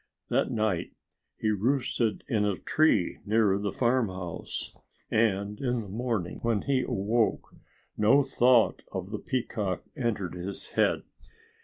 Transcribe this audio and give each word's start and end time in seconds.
That 0.29 0.49
night 0.49 0.93
he 1.37 1.51
roosted 1.51 2.23
in 2.27 2.43
a 2.43 2.57
tree 2.57 3.19
near 3.23 3.59
the 3.59 3.71
farmhouse. 3.71 4.75
And 5.11 5.59
in 5.59 5.81
the 5.81 5.89
morning 5.89 6.39
when 6.41 6.63
he 6.63 6.81
awoke 6.81 7.55
no 7.95 8.23
thought 8.23 8.81
of 8.91 9.11
the 9.11 9.19
peacock 9.19 9.83
entered 9.95 10.33
his 10.33 10.69
head. 10.69 11.03